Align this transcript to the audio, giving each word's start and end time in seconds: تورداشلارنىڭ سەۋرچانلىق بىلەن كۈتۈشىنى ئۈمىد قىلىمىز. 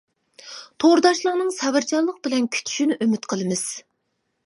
تورداشلارنىڭ 0.83 1.53
سەۋرچانلىق 1.59 2.19
بىلەن 2.27 2.51
كۈتۈشىنى 2.57 3.01
ئۈمىد 3.07 3.33
قىلىمىز. 3.35 3.67